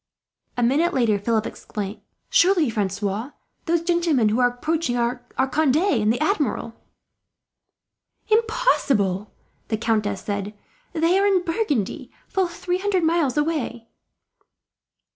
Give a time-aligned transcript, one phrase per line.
[0.57, 2.01] A minute later, Philip exclaimed:
[2.31, 3.33] "Surely, Francois,
[3.67, 5.17] those gentlemen who are approaching are
[5.51, 6.73] Conde and the Admiral!"
[8.27, 9.31] "Impossible!"
[9.67, 10.57] the countess said.
[10.93, 13.89] "They are in Burgundy, full three hundred miles away."